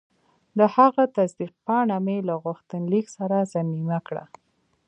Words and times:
د 0.57 0.59
هغه 0.75 1.03
تصدیق 1.17 1.53
پاڼه 1.65 1.97
مې 2.05 2.17
له 2.27 2.35
غوښتنلیک 2.43 3.05
سره 3.17 3.37
ضمیمه 3.53 3.99
کړه. 4.07 4.23